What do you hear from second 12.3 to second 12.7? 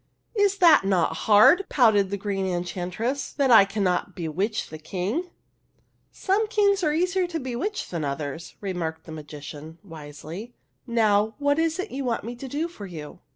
to do